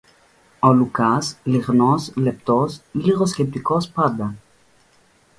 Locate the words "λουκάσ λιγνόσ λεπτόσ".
0.73-2.79